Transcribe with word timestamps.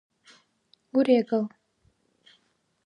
урегал 0.97 1.41